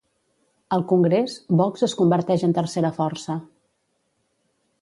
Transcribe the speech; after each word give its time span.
Al 0.77 0.85
Congrés, 0.91 1.35
Vox 1.61 1.85
es 1.89 1.95
converteix 2.01 2.47
en 2.49 2.57
tercera 2.61 2.93
força. 2.97 3.37